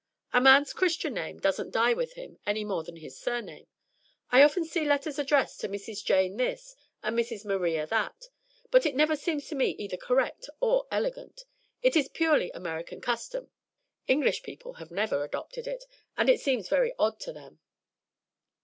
[0.33, 3.67] "A man's Christian name doesn't die with him any more than his surname.
[4.31, 6.03] I often see letters addressed to Mrs.
[6.03, 7.45] Jane this and Mrs.
[7.45, 8.25] Maria that,
[8.71, 11.43] but it never seems to me either correct or elegant.
[11.83, 13.51] It is a purely American custom.
[14.07, 15.83] English people have never adopted it,
[16.17, 17.59] and it seems very odd to them."